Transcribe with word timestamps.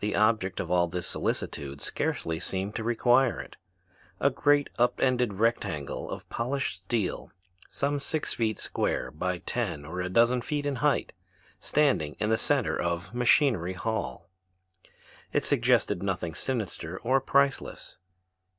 The 0.00 0.14
object 0.14 0.60
of 0.60 0.70
all 0.70 0.86
this 0.86 1.06
solicitude 1.06 1.80
scarcely 1.80 2.38
seemed 2.38 2.76
to 2.76 2.84
require 2.84 3.40
it. 3.40 3.56
A 4.20 4.28
great 4.28 4.68
up 4.78 5.00
ended 5.00 5.32
rectangle 5.32 6.10
of 6.10 6.28
polished 6.28 6.82
steel 6.82 7.32
some 7.70 7.98
six 7.98 8.34
feet 8.34 8.58
square 8.58 9.10
by 9.10 9.38
ten 9.38 9.86
or 9.86 10.02
a 10.02 10.10
dozen 10.10 10.42
feet 10.42 10.66
in 10.66 10.76
height, 10.84 11.14
standing 11.58 12.16
in 12.20 12.28
the 12.28 12.36
center 12.36 12.78
of 12.78 13.14
Machinery 13.14 13.72
Hall, 13.72 14.28
it 15.32 15.42
suggested 15.46 16.02
nothing 16.02 16.34
sinister 16.34 16.98
or 16.98 17.18
priceless. 17.18 17.96